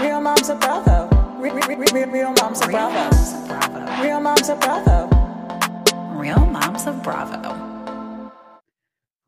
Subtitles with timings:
[0.00, 1.08] Real moms of Bravo.
[1.38, 4.02] Real, real, real, real moms of Bravo.
[4.02, 5.06] Real moms of Bravo.
[6.16, 8.32] Real moms of Bravo.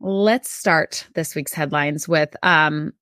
[0.00, 2.94] Let's start this week's headlines with um,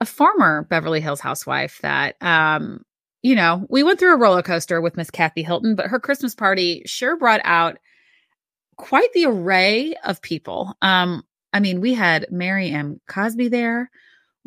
[0.00, 2.82] a former Beverly Hills housewife that, um,
[3.22, 6.34] you know, we went through a roller coaster with Miss Kathy Hilton, but her Christmas
[6.34, 7.78] party sure brought out
[8.76, 10.74] quite the array of people.
[10.80, 13.02] Um, I mean, we had Mary M.
[13.06, 13.90] Cosby there.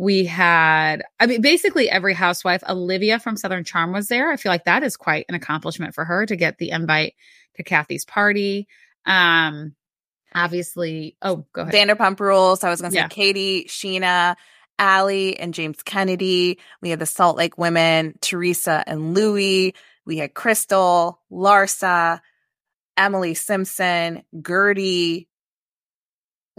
[0.02, 2.64] We had, I mean, basically every housewife.
[2.68, 4.32] Olivia from Southern Charm was there.
[4.32, 7.14] I feel like that is quite an accomplishment for her to get the invite
[7.58, 8.68] to Kathy's party.
[9.06, 9.76] Um,
[10.34, 11.76] obviously, oh, go ahead.
[11.76, 12.64] Vanderpump Rules.
[12.64, 13.10] I was going to say Yeah.
[13.10, 14.38] Katie, Scheana,
[14.80, 16.58] Allie, and James Kennedy.
[16.82, 19.76] We had the Salt Lake women, Teresa and Louie.
[20.04, 22.22] We had Crystal, Larsa,
[22.98, 25.28] Emily Simpson, Gertie,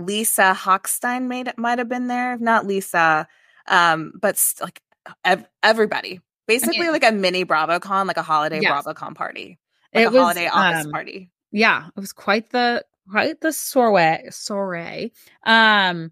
[0.05, 3.27] Lisa Hochstein made might have been there, not Lisa,
[3.69, 4.81] um, but s- like
[5.25, 6.21] ev- everybody.
[6.47, 8.85] Basically, mean- like a mini BravoCon, like a holiday Yes.
[8.85, 9.59] BravoCon party,
[9.95, 11.31] like It a was, holiday office um, party.
[11.53, 15.13] yeah it was quite the quite the soiree soiree
[15.45, 16.11] um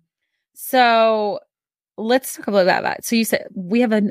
[0.54, 1.38] so
[1.96, 4.10] let's talk a little bit about that so you said we have a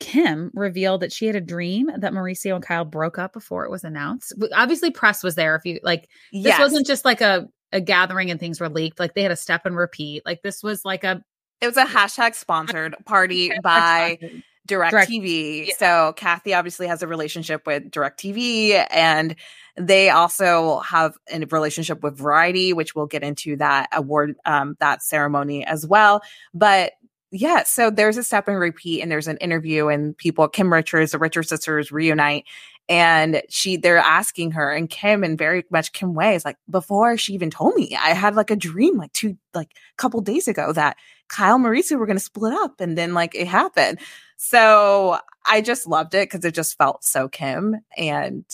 [0.00, 3.70] kim revealed that she had a dream that mauricio and kyle broke up before it
[3.70, 6.58] was announced obviously press was there if you like this Yes.
[6.60, 9.66] wasn't just like a a gathering and things were leaked like they had a step
[9.66, 11.22] and repeat like this was like a
[11.60, 14.18] It was a hashtag sponsored party by
[14.66, 15.66] Direct, Direct- TV.
[15.68, 15.74] yeah.
[15.78, 19.36] So Kathy obviously has a relationship with DirecTV and
[19.76, 25.02] they also have a relationship with Variety, which we'll get into that award, um, that
[25.02, 26.20] ceremony as well.
[26.52, 26.92] But
[27.30, 31.12] yeah, so there's a step and repeat and there's an interview and people, Kim Richards,
[31.12, 32.44] the Richards sisters reunite
[32.88, 37.16] and she, they're asking her and Kim in very much Kim way is like, before
[37.16, 40.48] she even told me, I had like a dream like two, like a couple days
[40.48, 40.96] ago that
[41.28, 43.98] Kyle and Mauricio were going to split up and then like it happened.
[44.36, 48.44] So I just loved it because it just felt so Kim and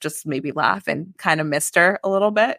[0.00, 2.58] just made me laugh and kind of missed her a little bit.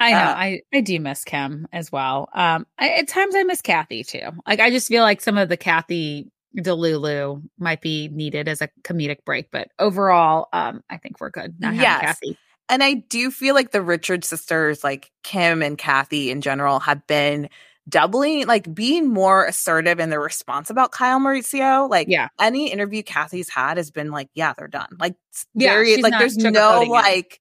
[0.00, 0.18] I know.
[0.18, 2.28] Uh, I I do miss Kim as well.
[2.32, 4.30] Um, I, at times I miss Kathy too.
[4.46, 6.30] Like I just feel like some of the Kathy
[6.62, 11.54] Delulu might be needed as a comedic break, but overall, um, I think we're good.
[11.58, 12.00] Not having Yes.
[12.02, 12.38] Kathy.
[12.68, 17.06] And I do feel like the Richard sisters, like Kim and Kathy in general, have
[17.06, 17.48] been
[17.88, 21.88] doubling, like being more assertive in their response about Kyle Mauricio.
[21.88, 22.28] Like Yeah.
[22.38, 24.96] any interview Kathy's had has been like, yeah, they're done.
[25.00, 25.14] Like
[25.54, 26.88] Yeah, very like there's no it.
[26.90, 27.40] like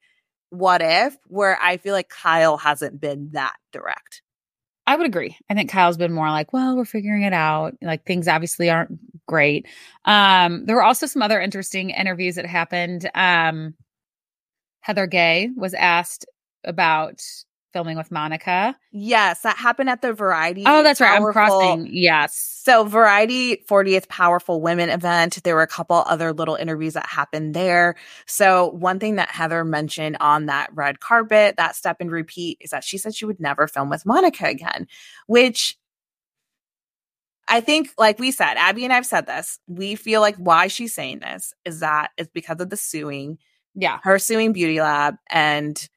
[0.50, 4.22] what if where I feel like Kyle hasn't been that direct.
[4.88, 5.38] I would agree.
[5.50, 7.76] I think Kyle's been more like, well, we're figuring it out.
[7.82, 9.68] Like things obviously aren't great.
[10.06, 13.10] Um, there were also some other interesting interviews that happened.
[13.14, 13.76] Um,
[14.82, 16.26] Heather Gay was asked
[16.64, 17.22] about
[17.74, 18.76] filming with Monica.
[18.92, 20.64] Yes, that happened at the Variety.
[20.66, 21.12] Oh, that's right.
[21.16, 21.88] I'm Powerful- crossing.
[21.92, 22.36] Yes.
[22.64, 25.40] So, Variety 40th Powerful Women event.
[25.44, 27.96] There were a couple other little interviews that happened there.
[28.26, 32.72] So, one thing that Heather mentioned on that red carpet, that step and repeat, is
[32.72, 34.88] that she said she would never film with Monica again,
[35.28, 35.78] which
[37.48, 39.60] I think, like we said, Abby and I've said this.
[39.68, 43.38] We feel like why she's saying this is that it's because of the suing,
[43.74, 44.00] Yeah.
[44.04, 45.88] her suing Beauty Lab, and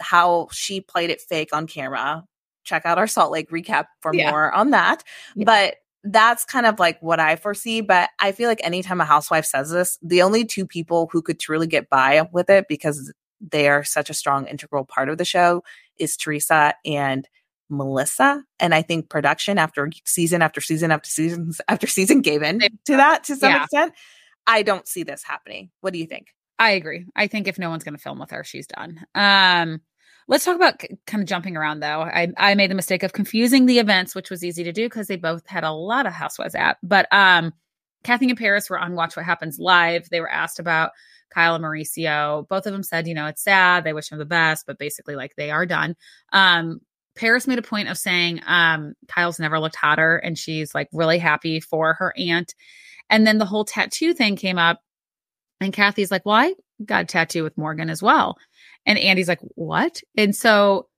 [0.00, 2.24] how she played it fake on camera.
[2.64, 4.30] Check out our Salt Lake recap for Yeah.
[4.30, 5.02] more on that.
[5.34, 5.44] Yeah.
[5.44, 7.80] But that's kind of like what I foresee.
[7.82, 11.38] But I feel like anytime a housewife says this, the only two people who could
[11.38, 15.24] truly get by with it because they are such a strong integral part of the
[15.24, 15.62] show
[15.98, 17.28] is Teresa and
[17.68, 18.42] Melissa.
[18.58, 22.96] And I think production after season after season after season after season gave in to
[22.96, 23.62] that to some Yeah.
[23.64, 23.94] extent.
[24.46, 25.70] I don't see this happening.
[25.80, 26.28] What do you think?
[26.58, 27.06] I agree.
[27.16, 29.00] I think if no one's going to film with her, she's done.
[29.14, 29.80] Um,
[30.30, 32.00] let's talk about kind of jumping around though.
[32.02, 35.08] I I made the mistake of confusing the events, which was easy to do because
[35.08, 36.78] they both had a lot of housewives at.
[36.82, 37.52] But um,
[38.04, 40.08] Kathy and Paris were on Watch What Happens live.
[40.08, 40.92] They were asked about
[41.34, 42.48] Kyle and Mauricio.
[42.48, 43.84] Both of them said, you know, it's sad.
[43.84, 45.96] They wish him the best, but basically, like they are done.
[46.32, 46.80] Um,
[47.16, 51.18] Paris made a point of saying um, Kyle's never looked hotter, and she's like really
[51.18, 52.54] happy for her aunt.
[53.10, 54.80] And then the whole tattoo thing came up,
[55.60, 56.54] and Kathy's like, "Well, I
[56.84, 58.36] got a tattoo with Morgan as well,"
[58.86, 60.88] and Andy's like, "What?" And so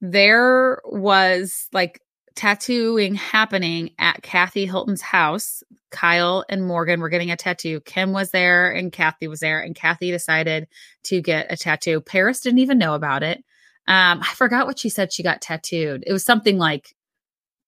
[0.00, 2.00] there was like
[2.34, 5.62] tattooing happening at Kathy Hilton's house.
[5.90, 7.80] Kyle and Morgan were getting a tattoo.
[7.80, 10.68] Kim was there and Kathy was there, and Kathy decided
[11.04, 12.00] to get a tattoo.
[12.00, 13.38] Paris didn't even know about it.
[13.88, 16.04] Um, I forgot what she said she got tattooed.
[16.06, 16.94] It was something like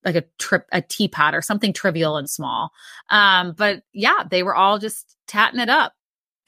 [0.04, 2.70] like a trip a teapot or something trivial and small.
[3.10, 5.92] Um, but yeah, they were all just tatting it up.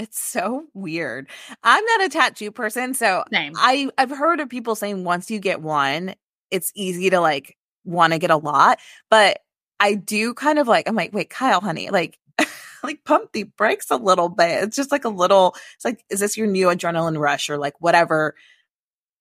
[0.01, 1.29] It's so weird.
[1.63, 3.53] I'm not a tattoo person, so Same.
[3.57, 6.15] I I've heard of people saying once you get one,
[6.51, 8.79] it's easy to like want to get a lot,
[9.11, 9.39] but
[9.79, 12.19] I do kind of like I'm like, wait, Kyle, honey, like
[12.83, 14.65] like pump the brakes a little bit.
[14.65, 15.55] It's just like a little.
[15.77, 18.35] It's like, is this your new adrenaline rush or like whatever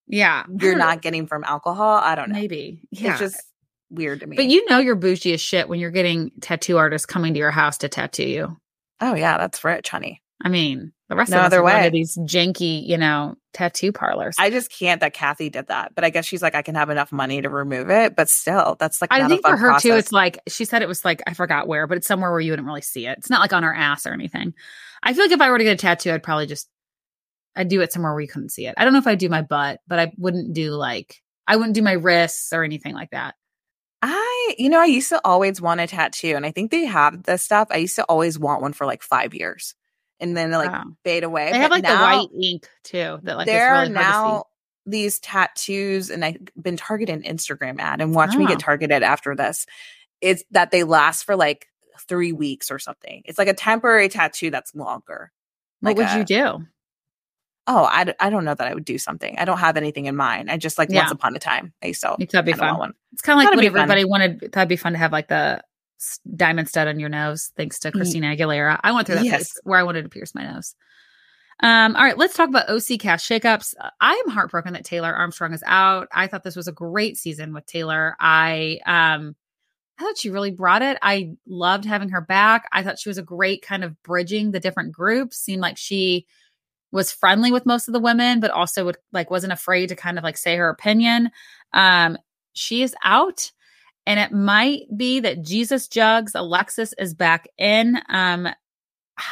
[0.08, 0.44] Yeah.
[0.60, 2.00] you're not getting from alcohol?
[2.04, 2.36] I don't know.
[2.36, 2.88] maybe.
[2.92, 3.12] Yeah.
[3.12, 3.44] It's just
[3.90, 4.36] weird to me.
[4.36, 7.52] but you know you're bougie as shit when you're getting tattoo artists coming to your
[7.52, 8.58] house to tattoo you.
[9.02, 10.22] oh yeah, that's rich, honey.
[10.42, 11.90] I mean, the rest No of other way.
[11.90, 14.36] these janky, you know, tattoo parlors.
[14.40, 16.90] I just can't that Kathy did that, but I guess she's like, I can have
[16.90, 20.12] enough money to remove it, but still, that's like I think for her too, it's
[20.12, 22.68] like she said it was like I forgot where, but it's somewhere where you wouldn't
[22.68, 23.18] really see it.
[23.18, 24.54] It's not like on her ass or anything.
[25.04, 26.70] I feel like if I were to get a tattoo, I'd probably just
[27.56, 28.76] I'd do it somewhere where you couldn't see it.
[28.78, 31.76] I don't know if I'd do my butt, but I wouldn't do like I wouldn't
[31.76, 33.36] do my wrists or anything like that.
[34.02, 37.24] I, you know, I used to always want a tattoo, and I think they have
[37.24, 37.68] this stuff.
[37.72, 39.76] I used to always want one for like five years,
[40.20, 40.86] and then it, like Wow.
[41.04, 41.46] fade away.
[41.48, 43.20] They But have like now, the white ink too.
[43.24, 43.94] That like there are really see.
[43.94, 44.44] now
[44.86, 48.48] these tattoos, and I've been targeted an Instagram ad, and watch me Oh.
[48.48, 49.66] get targeted after this.
[50.22, 51.68] It's that they last for like
[52.08, 53.22] three weeks or something.
[53.26, 55.32] It's like a temporary tattoo that's longer.
[55.82, 56.66] Like What would a- you do?
[57.68, 59.38] Oh, I, I don't know that I would do something.
[59.38, 60.50] I don't have anything in mind.
[60.50, 61.02] I just like Yeah.
[61.02, 61.72] once upon a time.
[61.84, 62.94] I used to it'd be fun.
[63.14, 63.82] It's kind of like That'd when be fun.
[63.82, 64.44] everybody wanted.
[64.44, 65.62] It'd be fun to have like the
[66.36, 68.80] diamond stud on your nose, thanks to Christina Aguilera.
[68.84, 69.38] I went through that Yes.
[69.38, 70.76] phase where I wanted to pierce my nose.
[71.62, 73.74] Um, all right, let's talk about OC cast shakeups.
[74.00, 76.08] I am heartbroken that Taylor Armstrong is out.
[76.14, 78.16] I thought this was a great season with Taylor.
[78.20, 79.36] I um
[80.00, 80.98] I thought she really brought it.
[81.02, 82.70] I loved having her back.
[82.72, 85.38] I thought she was a great kind of bridging the different groups.
[85.38, 86.26] Seemed like she
[86.92, 90.18] was friendly with most of the women, but also would like wasn't afraid to kind
[90.18, 91.30] of like say her opinion.
[91.74, 92.18] Um,
[92.54, 93.52] she is out,
[94.10, 98.02] and it might be that Jesus Jugs Alexis is back in.
[98.10, 98.50] Um,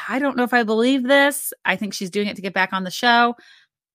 [0.08, 1.52] I don't know if I believe this.
[1.66, 3.34] I think she's doing it to get back on the show,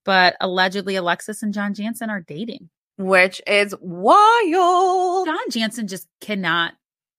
[0.05, 2.69] but allegedly Alexis and John Janssen are dating.
[2.99, 5.27] Which is wild.
[5.27, 6.73] John Janssen just cannot.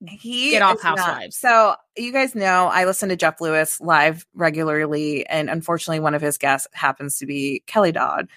[0.06, 1.38] he Get off not- Housewives.
[1.38, 6.22] So you guys know I listen to Jeff Lewis live regularly, and unfortunately, one of
[6.22, 8.28] his guests happens to be Kelly Dodd.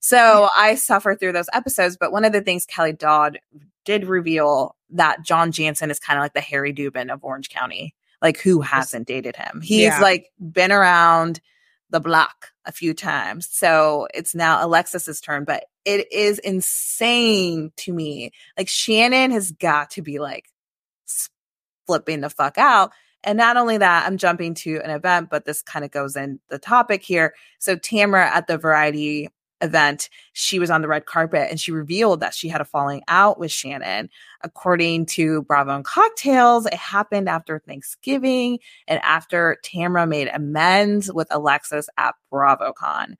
[0.00, 1.96] So I suffer through those episodes.
[1.96, 3.38] But one of the things Kelly Dodd
[3.86, 7.94] did reveal that John Janssen is kind of like the Harry Dubin of Orange County.
[8.20, 9.60] Like who hasn't dated him?
[9.62, 10.00] He's Yeah.
[10.00, 11.40] like been around
[11.90, 13.48] the block a few times.
[13.50, 18.32] So it's now Alexis's turn, but it is insane to me.
[18.58, 20.46] Like Shannon has got to be like
[21.86, 22.92] flipping the fuck out.
[23.24, 26.38] And not only that, I'm jumping to an event, but this kind of goes in
[26.48, 27.34] the topic here.
[27.58, 29.28] So Tamara at the variety
[29.60, 33.02] event, she was on the red carpet and she revealed that she had a falling
[33.08, 34.10] out with Shannon.
[34.42, 41.28] According to Bravo and Cocktails, it happened after Thanksgiving and after Tamara made amends with
[41.30, 43.16] Alexis at BravoCon.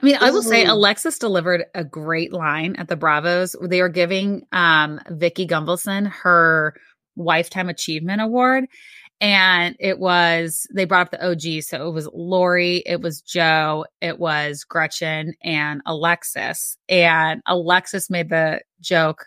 [0.00, 3.56] I mean, I will say Alexis delivered a great line at the Bravos.
[3.60, 6.74] They are giving um Vicki Gunvalson her
[7.16, 8.66] Lifetime Achievement Award.
[9.20, 11.62] And it was, they brought up the OG.
[11.64, 16.76] So it was Lori, it was Joe, it was Gretchen, and Alexis.
[16.88, 19.26] And Alexis made the joke,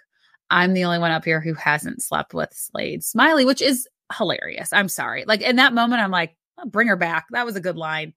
[0.49, 4.73] I'm the only one up here who hasn't slept with Slade Smiley, which is hilarious.
[4.73, 5.25] I'm sorry.
[5.27, 7.25] Like in that moment, I'm like, "Oh, bring her back.
[7.31, 8.13] That was a good line.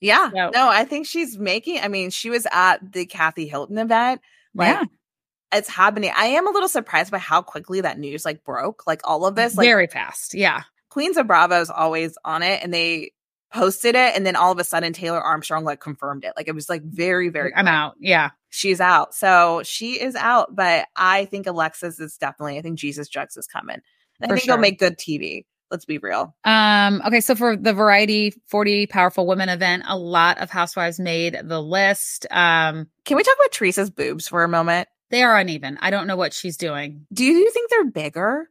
[0.00, 0.30] Yeah.
[0.30, 4.20] So- No, I think she's making, I mean, she was at the Kathy Hilton event.
[4.54, 4.84] Like, yeah.
[5.52, 6.12] it's happening.
[6.16, 8.84] I am a little surprised by how quickly that news like broke.
[8.86, 10.34] Like all of this, like Very fast.
[10.34, 10.62] Yeah.
[10.90, 13.12] Queens of Bravo is always on it, and they
[13.52, 16.32] posted it, and then all of a sudden Taylor Armstrong like confirmed it.
[16.36, 17.54] Like it was like very very.
[17.54, 17.74] I'm quick.
[17.74, 17.94] out.
[18.00, 18.30] Yeah.
[18.50, 20.54] She's out, so she is out.
[20.54, 22.58] But I think Alexis is definitely.
[22.58, 23.80] I think Jesus Jugs is coming.
[24.20, 24.54] I think sure.
[24.54, 25.44] he'll make good TV.
[25.70, 26.34] Let's be real.
[26.44, 31.38] Um, okay, so for the Variety 40 Powerful Women event, a lot of housewives made
[31.44, 32.26] the list.
[32.30, 34.88] Um, Can we talk about Teresa's boobs for a moment?
[35.10, 35.78] they are uneven.
[35.80, 37.06] I don't know what she's doing.
[37.12, 38.50] Do you think they're bigger,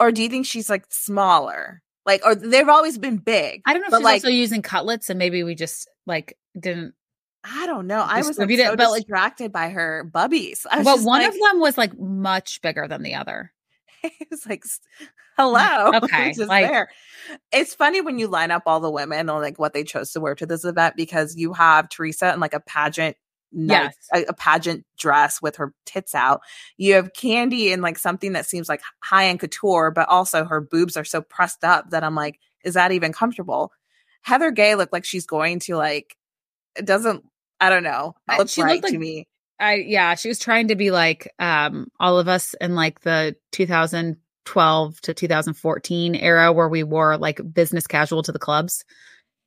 [0.00, 1.82] or do you think she's like smaller?
[2.06, 3.62] Like, or they've always been big.
[3.66, 6.94] I don't know if she's like- also using cutlets and maybe we just like didn't
[7.42, 8.00] I don't know.
[8.00, 10.66] I was like, so but, like- distracted by her bubbies.
[10.70, 13.52] I was but one like, of them was like much bigger than the other.
[14.02, 14.78] it was like, mm,
[15.36, 15.92] hello.
[16.02, 16.90] Okay, just like- there.
[17.52, 20.20] It's funny when you line up all the women on like what they chose to
[20.20, 23.16] wear to this event because you have Teresa in like a pageant.
[23.52, 24.24] Night- Yes.
[24.26, 26.40] a, a pageant dress with her tits out.
[26.76, 30.60] You have Kandi in like something that seems like high end couture, but also her
[30.60, 33.72] boobs are so pressed up that I'm like, is that even comfortable?
[34.22, 36.16] Heather Gay looked like she's going to like,
[36.76, 37.24] it doesn't,
[37.58, 38.14] I don't know.
[38.30, 39.26] It looks she right looked to like- me.
[39.58, 43.36] I yeah, she was trying to be like um all of us in like the
[43.52, 48.84] 2012 to 2014 era where we wore like business casual to the clubs.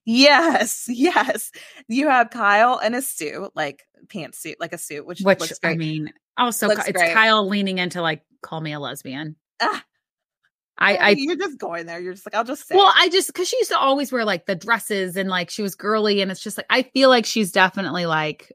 [0.06, 1.52] Yes, yes.
[1.88, 5.76] You have Kyle in a suit, like pantsuit, like a suit, which, Which looks I
[5.76, 7.14] mean, also Looks it's great.
[7.14, 9.36] Kyle leaning into like call me a lesbian.
[9.62, 9.84] Ah.
[10.78, 12.00] I I you're just going there.
[12.00, 12.76] You're just like, I'll just say.
[12.76, 12.96] well, it.
[12.98, 15.76] I just because she used to always wear like the dresses and like she was
[15.76, 18.52] girly, and it's just like I feel like she's definitely like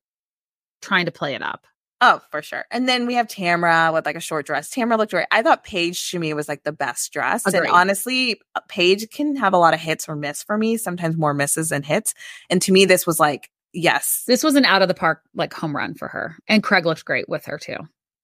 [0.82, 1.66] trying to play it up.
[2.00, 2.64] Oh, for sure.
[2.70, 4.70] And then we have Tamara with like a short dress.
[4.70, 5.26] Tamara looked great.
[5.30, 7.46] I thought Paige to me was like the best dressed.
[7.46, 10.76] And honestly, uh, Paige can have a lot of hits or miss for me.
[10.76, 12.14] Sometimes more misses than hits.
[12.50, 15.52] And to me, this was like, yes, This was an out of the park like
[15.52, 17.76] home run for her, and Craig looked great with her too.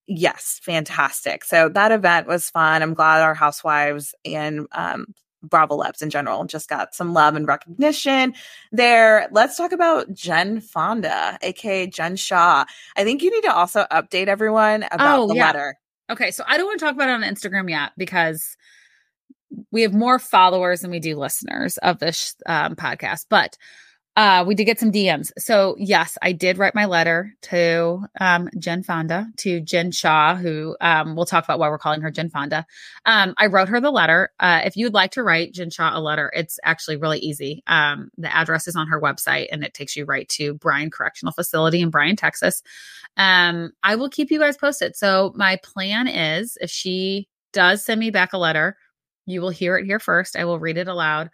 [0.07, 1.45] yes, fantastic.
[1.45, 2.83] So that event was fun.
[2.83, 5.15] I'm glad our housewives and um,
[5.49, 8.35] Bravolebs in general just got some love and recognition
[8.73, 9.29] there.
[9.31, 12.65] Let's talk about Jen Fonda, aka Jen Shaw.
[12.97, 15.47] I think you need to also update everyone about Oh, the yeah.
[15.47, 15.77] letter.
[16.11, 18.57] Okay, so I don't want to talk about it on Instagram yet because
[19.71, 23.27] we have more followers than we do listeners of this um, podcast.
[23.31, 23.57] But
[24.17, 25.33] uh, we did get some DMs.
[25.39, 30.77] So yes, I did write my letter to um, Jen Fonda, to Jen Shaw, who
[30.81, 32.65] um, we'll talk about why we're calling her Jen Fonda.
[33.07, 34.31] Um, I wrote her the letter.
[34.39, 37.63] Uh, if you'd like to write Jen Shaw a letter, it's actually really easy.
[37.67, 41.33] Um, the address is on her website, and it takes you right to Bryan Correctional
[41.33, 42.63] Facility in Bryan, Texas.
[43.17, 44.95] Um, I will keep you guys posted.
[44.95, 48.77] So my plan is if she does send me back a letter,
[49.27, 50.37] you will hear it here first.
[50.37, 51.31] I will read it aloud.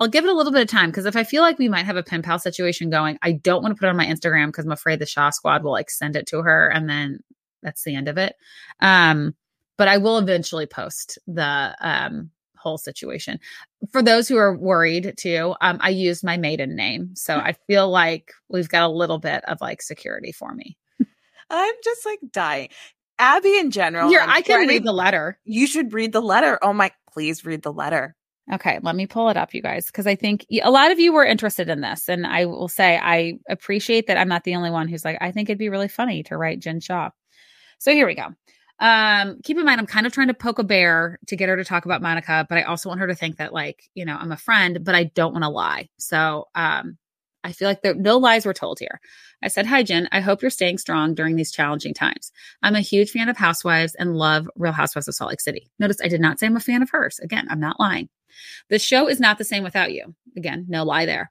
[0.00, 1.84] I'll give it a little bit of time because if I feel like we might
[1.84, 4.46] have a pen pal situation going, I don't want to put it on my Instagram
[4.46, 7.20] because I'm afraid the Shaw Squad will like send it to her and then
[7.62, 8.34] that's the end of it.
[8.80, 9.34] Um,
[9.76, 13.38] but I will eventually post the um whole situation.
[13.90, 17.90] For those who are worried too, um, I used my maiden name, so I feel
[17.90, 20.76] like we've got a little bit of like security for me.
[21.50, 22.68] I'm just like dying.
[23.18, 24.08] Abby in general.
[24.08, 25.38] Here, I'm I can read the letter.
[25.44, 26.58] You should read the letter.
[26.62, 28.16] Oh my, please read the letter.
[28.52, 31.12] Okay, let me pull it up, you guys, because I think a lot of you
[31.12, 32.08] were interested in this.
[32.08, 35.30] And I will say, I appreciate that I'm not the only one who's like, I
[35.30, 37.10] think it'd be really funny to write Jen Shaw.
[37.78, 38.26] So here we go.
[38.80, 41.56] Um, keep in mind, I'm kind of trying to poke a bear to get her
[41.56, 44.16] to talk about Monica, but I also want her to think that, like, you know,
[44.18, 45.90] I'm a friend, but I don't want to lie.
[45.98, 46.96] So um,
[47.44, 49.00] I feel like there, no lies were told here.
[49.42, 50.08] I said, Hi, Jen.
[50.12, 52.32] I hope you're staying strong during these challenging times.
[52.62, 55.70] I'm a huge fan of Housewives and love Real Housewives of Salt Lake City.
[55.78, 57.18] Notice I did not say I'm a fan of hers.
[57.22, 58.08] Again, I'm not lying.
[58.68, 60.14] The show is not the same without you.
[60.36, 61.30] Again, no lie there.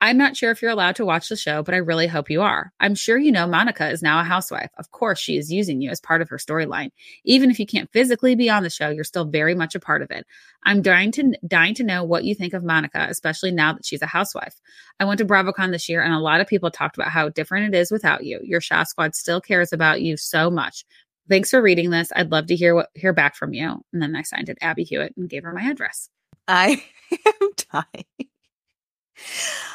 [0.00, 2.42] I'm not sure if you're allowed to watch the show, but I really hope you
[2.42, 2.72] are.
[2.80, 4.70] I'm sure you know Monica is now a housewife.
[4.78, 6.90] Of course, she is using you as part of her storyline.
[7.24, 10.02] Even if you can't physically be on the show, you're still very much a part
[10.02, 10.26] of it.
[10.64, 14.02] I'm dying to dying to know what you think of Monica, especially now that she's
[14.02, 14.54] a housewife.
[14.98, 17.74] I went to BravoCon this year, and a lot of people talked about how different
[17.74, 18.40] it is without you.
[18.42, 20.84] Your Shaw Squad still cares about you so much.
[21.28, 22.10] Thanks for reading this.
[22.16, 23.82] I'd love to hear what hear back from you.
[23.92, 26.08] And then I signed it Abby Hewitt and gave her my address.
[26.50, 26.82] I
[27.26, 28.04] am dying.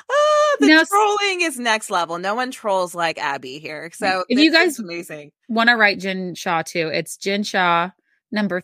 [0.10, 2.18] Ah, the Now, trolling is next level.
[2.18, 3.90] No one trolls like Abby here.
[3.94, 5.32] So If you guys- amazing.
[5.50, 7.90] want to write Jen Shaw too, it's Jen Shaw
[8.32, 8.62] number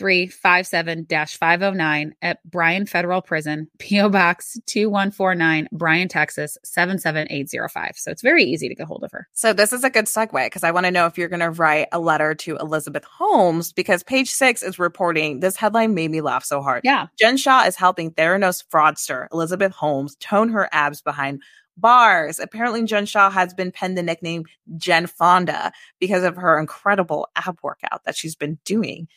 [0.00, 7.92] 37357-509 at Bryan Federal Prison, PO Box 2149, Bryan, Texas 77805.
[7.96, 9.28] So it's very easy to get hold of her.
[9.32, 11.50] So this is a good segue because I want to know if you're going to
[11.50, 16.22] write a letter to Elizabeth Holmes because page six is reporting this headline made me
[16.22, 16.80] laugh so hard.
[16.84, 17.08] Yeah.
[17.18, 21.42] Jen Shaw is helping Theranos fraudster Elizabeth Holmes tone her abs behind
[21.76, 22.38] bars.
[22.38, 24.44] Apparently, Jen Shaw has been penned the nickname
[24.76, 29.08] Jen Fonda because of her incredible ab workout that she's been doing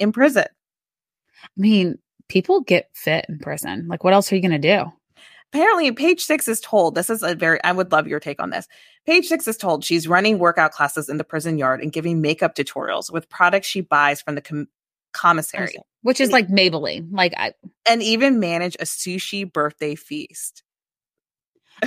[0.00, 0.46] in prison.
[0.46, 3.86] I mean, people get fit in prison.
[3.88, 4.90] Like, what else are you going to do?
[5.52, 8.50] apparently page six is told this is a very i would love your take on
[8.50, 8.68] this
[9.06, 12.54] page six is told she's running workout classes in the prison yard and giving makeup
[12.54, 14.68] tutorials with products she buys from the com-
[15.12, 17.52] commissary which is like maybelline like i
[17.88, 20.62] and even manage a sushi birthday feast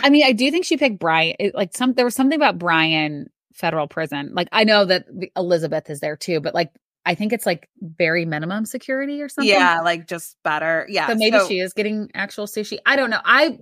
[0.01, 2.59] i mean i do think she picked bryan it, like some there was something about
[2.59, 5.05] Bryan federal prison like i know that
[5.37, 6.71] elizabeth is there too but like
[7.05, 9.53] I think it's like very minimum security or something.
[9.53, 10.85] Yeah, like just better.
[10.89, 11.07] Yeah.
[11.07, 12.77] So maybe so, she is getting actual sushi.
[12.85, 13.19] I don't know.
[13.23, 13.59] I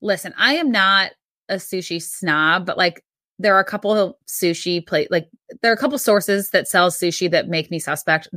[0.00, 1.12] listen, I am not
[1.48, 3.04] a sushi snob, but like
[3.38, 5.28] there are a couple of sushi plate like
[5.62, 8.28] there are a couple sources that sell sushi that make me suspect.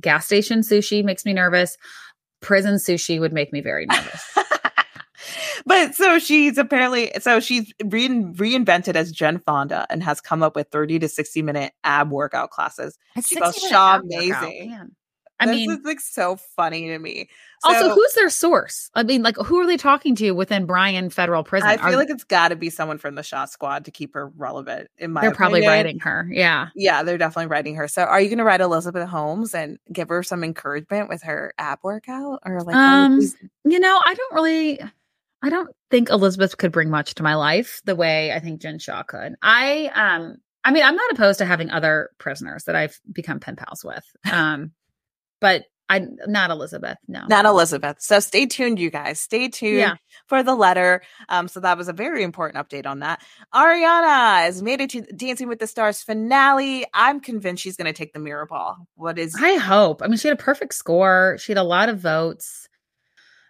[0.00, 1.76] Gas station sushi makes me nervous.
[2.40, 4.22] Prison sushi would make me very nervous.
[5.66, 10.56] but so she's apparently so she's re- reinvented as Jen Fonda and has come up
[10.56, 12.98] with 30 to 60 minute ab workout classes.
[13.24, 13.36] She
[13.68, 14.72] Shaw amazing.
[14.72, 14.90] I mean
[15.40, 17.28] this mean, it's like so funny to me.
[17.60, 18.90] So, also, who's their source?
[18.94, 21.68] I mean, like, who are they talking to within Bryan Federal Prison?
[21.68, 24.14] I feel are, like it's got to be someone from the Shaw Squad to keep
[24.14, 24.88] her relevant.
[24.98, 25.36] In my, they're opinion.
[25.36, 26.28] probably writing her.
[26.30, 27.86] Yeah, yeah, they're definitely writing her.
[27.86, 31.54] So, are you going to write Elizabeth Holmes and give her some encouragement with her
[31.58, 33.20] ab workout, or like, um,
[33.64, 34.80] you know, I don't really.
[35.42, 38.78] I don't think Elizabeth could bring much to my life the way I think Jen
[38.78, 39.34] Shaw could.
[39.42, 43.56] I um I mean, I'm not opposed to having other prisoners that I've become pen
[43.56, 44.04] pals with.
[44.32, 44.72] Um
[45.40, 47.24] but I not Elizabeth, no.
[47.28, 47.96] Not Elizabeth.
[48.00, 49.20] So stay tuned, you guys.
[49.20, 49.94] Stay tuned yeah.
[50.26, 51.02] for the letter.
[51.30, 53.22] Um, so that was a very important update on that.
[53.54, 56.84] Ariana has made it to Dancing with the Stars finale.
[56.92, 58.76] I'm convinced she's gonna take the mirror ball.
[58.96, 60.02] What is I hope.
[60.02, 61.36] I mean, she had a perfect score.
[61.38, 62.68] She had a lot of votes.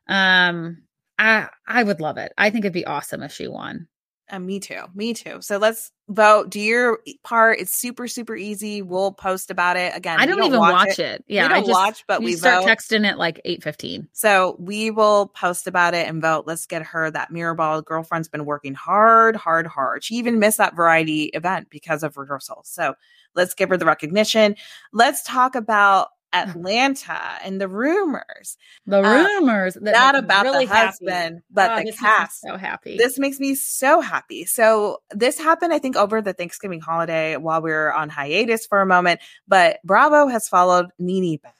[0.07, 0.83] Um
[1.19, 2.33] I I would love it.
[2.39, 3.89] I think it'd be awesome if she won.
[4.31, 4.83] Uh, me too.
[4.95, 5.39] Me too.
[5.41, 6.51] So let's vote.
[6.51, 7.61] Do your part.
[7.61, 8.83] It's super, super easy.
[8.83, 10.21] We'll post about it again.
[10.21, 11.21] I don't, don't even watch, watch it.
[11.21, 11.25] it.
[11.29, 12.71] Yeah, we don't I just, watch, but we start vote.
[12.71, 14.07] texting at like eight fifteen.
[14.13, 16.45] So we will post about it and vote.
[16.47, 17.81] Let's get her that mirror ball.
[17.81, 20.05] Girlfriend's been working hard, hard, hard.
[20.05, 22.61] She even missed that variety event because of rehearsal.
[22.67, 22.97] So
[23.35, 24.57] let's give her the recognition.
[24.93, 28.57] Let's talk about Atlanta and the rumors.
[28.87, 31.45] The uh, rumors uh, not about really the husband, happy.
[31.51, 32.41] but oh, the cast.
[32.41, 32.97] so happy.
[32.97, 34.45] This makes me so happy.
[34.45, 38.81] So this happened, I think, over the Thanksgiving holiday while we were on hiatus for
[38.81, 39.21] a moment.
[39.47, 41.55] But Bravo has followed NeNe back.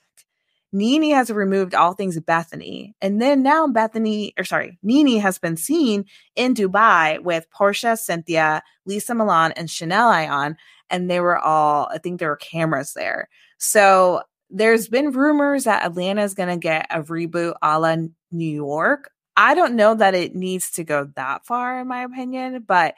[0.73, 2.93] NeNe has removed all things Bethenny.
[3.01, 6.05] And then now Bethenny, or sorry, NeNe has been seen
[6.37, 10.57] in Dubai with Porsha, Cynthia, Lesa Milan, and Chanel Ayan.
[10.91, 13.29] And they were all, I think there were cameras there.
[13.57, 17.97] So there's been rumors that Atlanta is going to get a reboot a la
[18.31, 19.11] New York.
[19.37, 22.95] I don't know that it needs to go that far, in my opinion, but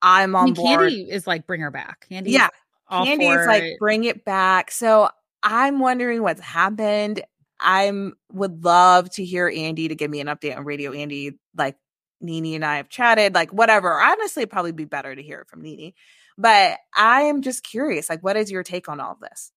[0.00, 0.92] I'm on I mean, board.
[0.92, 2.06] Kandi is like, bring her back.
[2.10, 2.48] Kandi, yeah.
[2.90, 4.70] Kandi is like, bring it back.
[4.70, 5.08] So
[5.42, 7.22] I'm wondering what's happened.
[7.58, 7.92] I
[8.32, 11.38] would love to hear Andy to give me an update on Radio Andy.
[11.56, 11.76] Like
[12.20, 14.00] NeNe and I have chatted, like whatever.
[14.00, 15.92] Honestly, it probably be better to hear it from NeNe.
[16.38, 19.52] But I am just curious, like, what is your take on all this?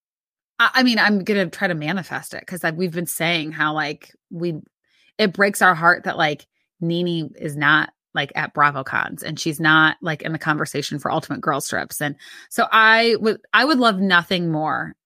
[0.58, 4.14] I mean, I'm gonna try to manifest it because like we've been saying how like
[4.30, 4.54] we
[5.18, 6.46] it breaks our heart that like
[6.80, 11.12] NeNe is not like at Bravo cons and she's not like in the conversation for
[11.12, 12.00] Ultimate Girls Trips.
[12.00, 12.16] And
[12.48, 14.96] so I would I would love nothing more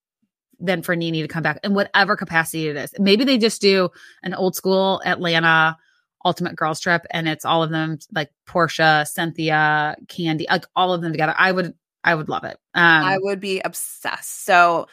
[0.60, 2.94] than for NeNe to come back in whatever capacity it is.
[2.98, 3.90] Maybe they just do
[4.22, 5.76] an old school Atlanta
[6.24, 11.02] Ultimate Girls Trip and it's all of them like Porsha, Cynthia, Kandi, like all of
[11.02, 11.34] them together.
[11.36, 12.56] I would I would love it.
[12.74, 14.44] Um, I would be obsessed.
[14.44, 14.86] So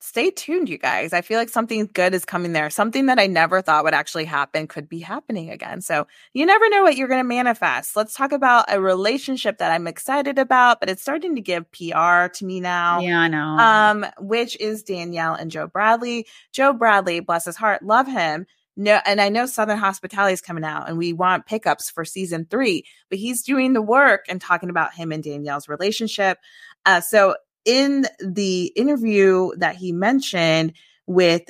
[0.00, 1.12] stay tuned, you guys.
[1.12, 2.70] I feel like something good is coming there.
[2.70, 5.82] Something that I never thought would actually happen could be happening again.
[5.82, 7.94] So you never know what you're going to manifest.
[7.94, 12.28] Let's talk about a relationship that I'm excited about, but it's starting to give PR
[12.28, 13.00] to me now.
[13.00, 13.38] Yeah, I know.
[13.38, 16.26] Um, which is Danielle and Joe Bradley.
[16.50, 18.46] Joe Bradley, bless his heart, love him.
[18.76, 22.46] No, and I know Southern Hospitality is coming out and we want pickups for season
[22.48, 26.38] three, but he's doing the work and talking about him and Danielle's relationship.
[26.86, 27.34] Uh, so
[27.64, 30.72] in the interview that he mentioned
[31.06, 31.42] with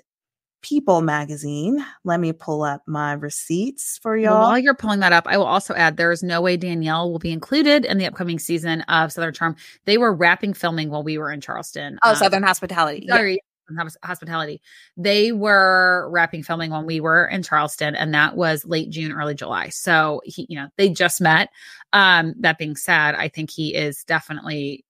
[0.63, 1.85] People magazine.
[2.05, 4.33] Let me pull up my receipts for y'all.
[4.33, 7.11] Well, while you're pulling that up, I will also add there is no way Danielle
[7.11, 9.57] will be included in the upcoming season of Southern Charm.
[9.87, 11.99] They were wrapping filming while we were in Charleston.
[12.03, 13.07] Oh, um, Southern Hospitality.
[13.09, 13.89] Sorry, yeah.
[14.05, 14.61] hospitality.
[14.99, 19.35] They were wrapping filming when we were in Charleston, and that was late June, early
[19.35, 19.71] July.
[19.71, 21.49] So he, you know, they just met.
[21.95, 24.85] Um, that being said, I think he is definitely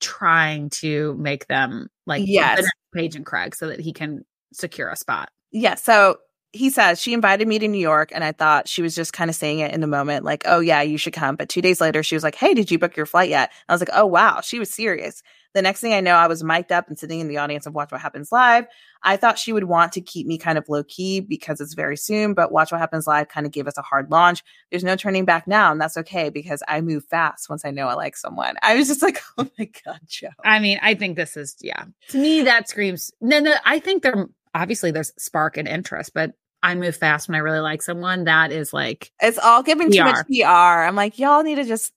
[0.00, 2.66] trying to make them like yes.
[2.94, 5.30] Paige and Craig so that he can secure a spot.
[5.50, 5.74] Yeah.
[5.74, 6.18] So
[6.52, 9.28] he says she invited me to New York and I thought she was just kind
[9.28, 11.34] of saying it in the moment, like, oh yeah, you should come.
[11.36, 13.50] But two days later, she was like, Hey, did you book your flight yet?
[13.68, 15.22] I was like, Oh wow, she was serious.
[15.54, 17.74] The next thing I know, I was mic'd up and sitting in the audience of
[17.74, 18.66] Watch What Happens Live.
[19.04, 21.96] I thought she would want to keep me kind of low key because it's very
[21.96, 24.42] soon, but Watch What Happens Live kind of gave us a hard launch.
[24.70, 27.86] There's no turning back now, and that's okay because I move fast once I know
[27.86, 28.56] I like someone.
[28.62, 30.28] I was just like, oh my God, Joe.
[30.44, 31.84] I mean, I think this is, yeah.
[32.08, 36.32] To me, that screams, no, no, I think there, obviously there's spark and interest, but
[36.64, 38.24] I move fast when I really like someone.
[38.24, 40.46] That is like, It's all giving too much PR.
[40.48, 41.92] I'm like, y'all need to just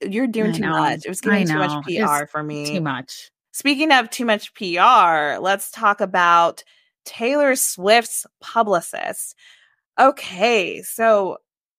[0.00, 1.04] you're doing too much.
[1.04, 2.66] It was giving too much PR for me.
[2.66, 3.30] Too much.
[3.52, 6.62] Speaking of too much PR, let's talk about
[7.04, 9.34] Taylor Swift's publicist.
[9.98, 11.38] Okay, so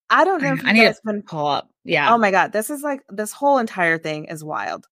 [0.09, 1.69] I don't know if I need to been, pull up.
[1.83, 2.13] Yeah.
[2.13, 4.87] Oh my god, this is like this whole entire thing is wild.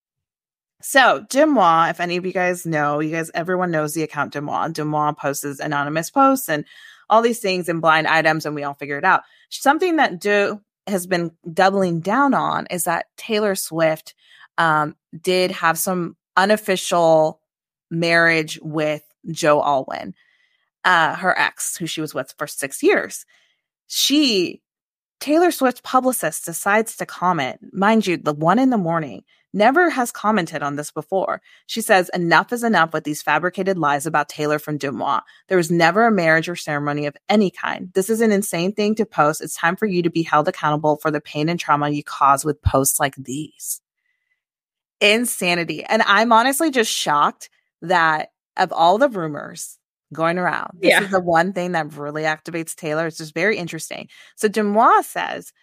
[0.81, 4.73] So Deuxmoi, if any of you guys know, you guys, everyone knows the account Deuxmoi.
[4.73, 6.63] Deuxmoi posts anonymous posts and
[7.09, 9.23] all these things and blind items, and we all figure it out.
[9.49, 14.13] Something that Do has been doubling down on is that Taylor Swift
[14.57, 17.41] um, did have some unofficial
[17.89, 20.13] marriage with Joe Alwyn,
[20.85, 23.25] uh, her ex, who she was with for six years.
[23.87, 24.61] She,
[25.19, 27.59] Taylor Swift's publicist, decides to comment.
[27.73, 29.23] Mind you, the one in the morning
[29.53, 31.41] never has commented on this before.
[31.65, 35.21] She says, Enough is enough with these fabricated lies about Taylor from Deuxmoi.
[35.47, 37.91] There was never a marriage or ceremony of any kind.
[37.93, 39.41] This is an insane thing to post.
[39.41, 42.45] It's time for you to be held accountable for the pain and trauma you cause
[42.45, 43.81] with posts like these.
[45.01, 45.83] Insanity.
[45.83, 47.49] And I'm honestly just shocked
[47.81, 49.77] that of all the rumors
[50.11, 51.03] going around, this yeah.
[51.03, 53.07] is the one thing that really activates Taylor.
[53.07, 54.09] It's just very interesting.
[54.35, 55.53] So Deuxmoi says,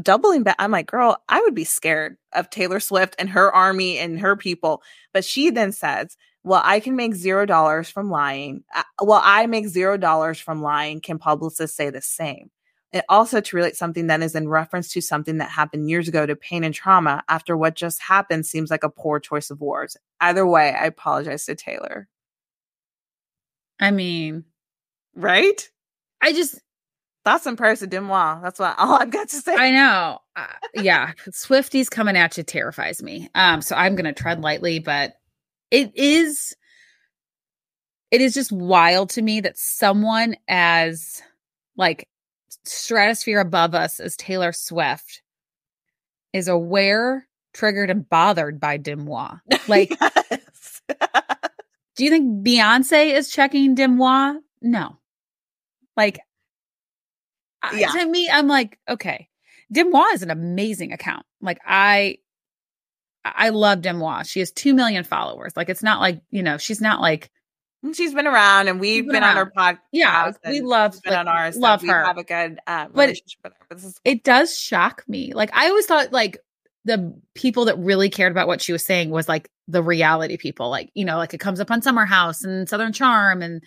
[0.00, 0.56] doubling back.
[0.58, 4.36] I'm like, girl, I would be scared of Taylor Swift and her army and her
[4.36, 4.82] people.
[5.12, 8.64] But she then says, well, I can make zero dollars from lying.
[8.74, 11.00] Uh, well, I make zero dollars from lying.
[11.00, 12.50] Can publicists say the same?
[12.92, 16.24] And also to relate something that is in reference to something that happened years ago
[16.24, 19.96] to pain and trauma after what just happened seems like a poor choice of words.
[20.20, 22.08] Either way, I apologize to Taylor.
[23.78, 24.44] I mean,
[25.14, 25.68] right?
[26.22, 26.60] I just
[27.28, 28.42] that's in person, Deuxmoi.
[28.42, 29.54] That's what all I've got to say.
[29.54, 30.18] I know.
[30.36, 33.28] Uh, yeah, Swifties coming at you terrifies me.
[33.34, 35.14] Um, so I'm going to tread lightly, but
[35.70, 36.56] it is,
[38.10, 41.22] it is just wild to me that someone as
[41.76, 42.08] like
[42.64, 45.22] stratosphere above us as Taylor Swift
[46.32, 49.40] is aware, triggered, and bothered by Deuxmoi.
[49.68, 49.90] Like,
[51.96, 54.38] do you think Beyonce is checking Deuxmoi?
[54.62, 54.96] No.
[55.94, 56.20] Like,
[57.74, 57.90] yeah.
[57.92, 59.28] to me, I'm like, okay,
[59.72, 61.24] Deuxmoi is an amazing account.
[61.40, 62.18] Like I,
[63.24, 64.28] I love Deuxmoi.
[64.28, 65.52] She has two million followers.
[65.56, 67.30] Like it's not like you know she's not like
[67.94, 69.78] she's been around and we've been, been on her podcast.
[69.92, 71.56] Yeah, we love been like, on ours.
[71.56, 72.04] Love her.
[72.04, 73.66] have a good um, but relationship with her.
[73.68, 75.32] But is- it does shock me.
[75.34, 76.38] Like I always thought like
[76.84, 80.70] the people that really cared about what she was saying was like the reality people.
[80.70, 83.62] Like you know like it comes up on Summer House and Southern Charm and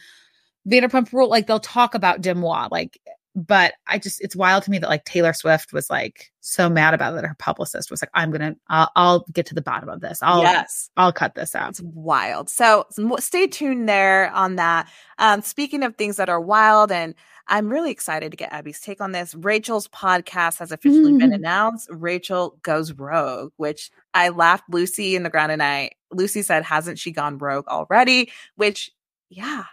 [0.67, 1.29] Vanderpump Rule.
[1.29, 2.69] Like they'll talk about Deuxmoi.
[2.71, 2.99] Like
[3.35, 6.93] but I just it's wild to me that like Taylor Swift was like so mad
[6.93, 9.89] about it that her publicist was like I'm gonna I'll, I'll get to the bottom
[9.89, 10.19] of this.
[10.21, 10.89] I'll yes.
[10.97, 11.69] I'll cut this out.
[11.69, 12.49] It's wild.
[12.49, 12.85] So
[13.19, 14.89] stay tuned there on that.
[15.17, 17.15] Um speaking of things that are wild and
[17.47, 21.19] I'm really excited to get Abby's take on this Rachel's podcast has officially mm-hmm.
[21.19, 26.41] been announced Rachel goes rogue which I laughed Lucy in the ground and I Lucy
[26.41, 28.29] said hasn't she gone rogue already?
[28.55, 28.91] Which
[29.29, 29.63] yeah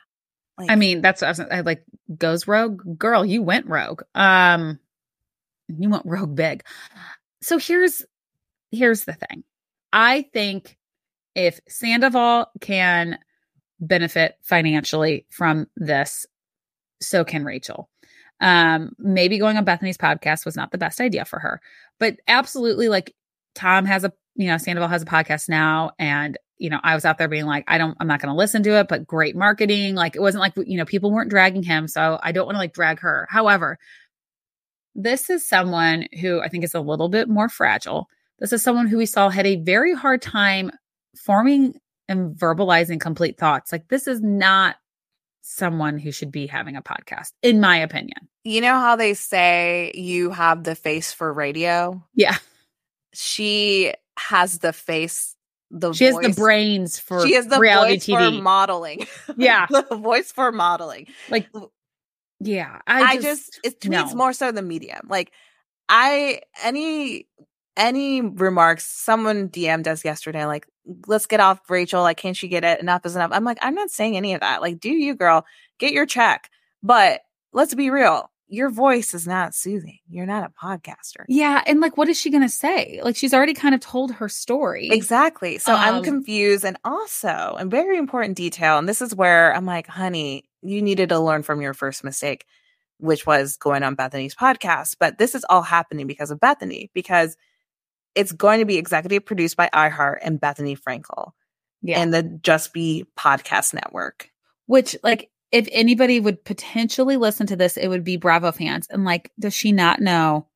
[0.59, 1.85] like, I mean, that's I, was, I like
[2.17, 2.99] goes rogue.
[2.99, 4.03] Girl, you went rogue.
[4.15, 4.79] Um,
[5.69, 6.65] you went rogue big.
[7.43, 8.05] So here's
[8.71, 9.45] here's the thing.
[9.93, 10.77] I think
[11.35, 13.19] if Sandoval can
[13.81, 16.27] benefit financially from this,
[17.01, 17.89] so can Rachel.
[18.41, 21.61] Um, maybe going on Bethenny's podcast was not the best idea for her,
[21.99, 23.15] but absolutely, like
[23.55, 27.05] Tom has a you know Sandoval has a podcast now, and you know, I was
[27.05, 29.37] out there being like, I don't, I'm not going to listen to it, but great
[29.37, 29.95] marketing.
[29.95, 31.89] Like it wasn't like, you know, people weren't dragging him.
[31.89, 33.27] So I don't want to like drag her.
[33.31, 33.79] However,
[34.95, 38.09] this is someone who I think is a little bit more fragile.
[38.41, 40.71] This is someone who we saw had a very hard time
[41.17, 41.75] forming
[42.09, 43.71] and verbalizing complete thoughts.
[43.71, 44.77] Like this is not
[45.43, 48.29] someone who should be having a podcast, in my opinion.
[48.45, 52.03] You know how they say you have the face for radio?
[52.15, 52.37] Yeah.
[53.15, 55.35] She has the face
[55.71, 56.27] the she voice.
[56.27, 58.37] has the brains for she has the reality voice TV.
[58.37, 59.07] for modeling.
[59.37, 61.07] Yeah, the voice for modeling.
[61.31, 61.49] Like,
[62.41, 64.07] yeah, I, I just, just it, to no.
[64.15, 65.07] more so the medium.
[65.09, 65.33] Like,
[65.89, 67.27] I any
[67.77, 70.67] any remarks someone DM'd us yesterday, like,
[71.07, 72.03] let's get off Rachel.
[72.03, 72.81] Like, can't she get it?
[72.81, 73.31] Enough is enough.
[73.33, 74.61] I'm like, I'm not saying any of that.
[74.61, 75.45] Like, do you, girl,
[75.79, 76.51] get your check.
[76.83, 77.21] But
[77.53, 78.31] let's be real.
[78.51, 79.99] Your voice is not soothing.
[80.09, 81.25] You're not a podcaster.
[81.29, 81.63] Yeah.
[81.67, 83.01] And like, what is she going to say?
[83.05, 84.89] Like, she's already kind of told her story.
[84.91, 85.59] Exactly.
[85.59, 86.65] So I'm Um, confused.
[86.65, 91.11] And also, a very important detail, and this is where I'm like, honey, you needed
[91.11, 92.47] to learn from your first mistake,
[92.99, 94.97] which was going on Bethenny's podcast.
[94.99, 97.37] But this is all happening because of Bethenny, because
[98.15, 101.33] it's going to be executive produced by iHeart and Bethenny Frankel
[101.83, 102.01] Yeah.
[102.01, 104.31] and the Just B Podcast Network.
[104.67, 108.87] Which, like, if anybody would potentially listen to this, it would be Bravo fans.
[108.91, 110.47] And like, does she not know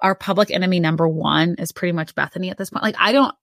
[0.00, 2.82] our public enemy number one is pretty much Bethenny at this point?
[2.82, 3.34] Like, I don't,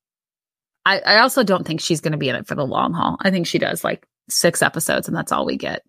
[0.86, 3.18] I, I also don't think she's going to be in it for the long haul.
[3.22, 5.84] I think she does like six episodes and that's all we get.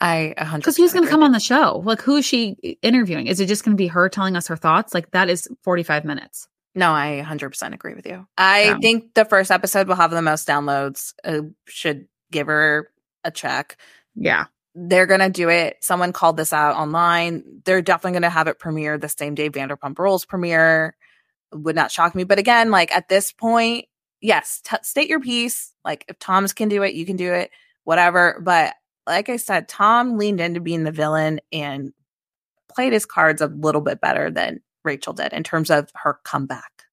[0.00, 1.82] I 100 Because who's going to come on the show?
[1.84, 3.26] Like, who is she interviewing?
[3.26, 4.94] Is it just going to be her telling us her thoughts?
[4.94, 6.48] Like, that is 45 minutes.
[6.74, 8.26] No, I 100% agree with you.
[8.38, 8.78] I Yeah.
[8.80, 11.12] think the first episode will have the most downloads.
[11.22, 12.88] Uh, should give her
[13.24, 13.76] a check.
[14.14, 14.46] Yeah.
[14.74, 15.78] They're going to do it.
[15.80, 17.42] Someone called this out online.
[17.64, 20.96] They're definitely going to have it premiere the same day Vanderpump Rules premiere.
[21.52, 22.22] Would not shock me.
[22.24, 23.86] But again, like at this point,
[24.20, 25.72] yes, t- state your piece.
[25.84, 27.50] Like if Tom's can do it, you can do it,
[27.84, 28.40] whatever.
[28.44, 28.74] But
[29.06, 31.92] like I said, Tom leaned into being the villain and
[32.72, 36.84] played his cards a little bit better than Rachel did in terms of her comeback.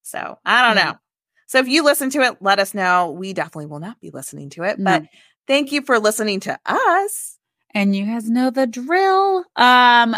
[0.00, 0.92] So I don't Yeah.
[0.92, 0.98] know.
[1.46, 3.10] So if you listen to it, let us know.
[3.10, 5.08] We definitely will not be listening to it, but No.
[5.46, 7.38] Thank you for listening to us.
[7.74, 9.44] And you guys know the drill.
[9.56, 10.16] Um,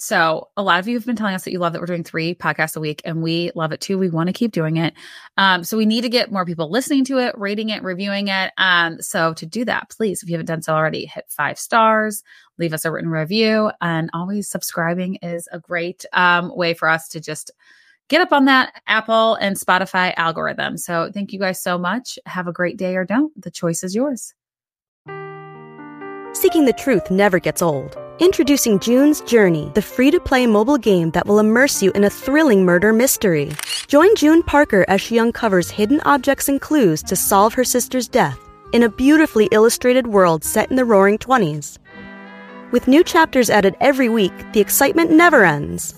[0.00, 2.04] so a lot of you have been telling us that you love that we're doing
[2.04, 3.98] three podcasts a week, and we love it too.
[3.98, 4.94] We want to keep doing it.
[5.36, 8.52] Um, so we need to get more people listening to it, rating it, reviewing it.
[8.58, 12.22] Um, so to do that, please, if you haven't done so already, hit five stars,
[12.58, 17.08] leave us a written review, and always subscribing is a great um way for us
[17.08, 17.50] to just
[18.08, 20.76] get up on that Apple and Spotify algorithm.
[20.76, 22.18] So thank you guys so much.
[22.26, 23.32] Have a great day or don't.
[23.40, 24.34] The choice is yours.
[26.32, 27.96] Seeking the truth never gets old.
[28.20, 32.10] Introducing June's Journey, the free to play mobile game that will immerse you in a
[32.10, 33.52] thrilling murder mystery.
[33.86, 38.38] Join June Parker as she uncovers hidden objects and clues to solve her sister's death
[38.72, 41.78] in a beautifully illustrated world set in the roaring 20s.
[42.70, 45.97] With new chapters added every week, the excitement never ends.